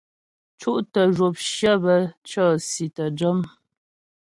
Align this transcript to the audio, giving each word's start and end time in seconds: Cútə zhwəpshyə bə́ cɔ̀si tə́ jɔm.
Cútə 0.59 1.01
zhwəpshyə 1.15 1.73
bə́ 1.83 1.99
cɔ̀si 2.29 2.85
tə́ 2.95 3.07
jɔm. 3.17 3.39